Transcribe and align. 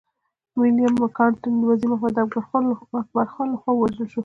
ويليم 0.59 0.93
مکناټن 1.03 1.53
د 1.57 1.61
وزير 1.69 1.89
محمد 1.91 2.73
اکبر 3.01 3.25
خان 3.31 3.43
لخوا 3.51 3.71
ووژل 3.73 4.05
شو. 4.11 4.19